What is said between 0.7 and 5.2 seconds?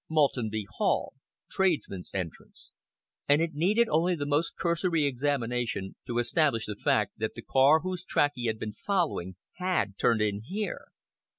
HALL TRADESMEN'S ENTRANCE and it needed only the most cursory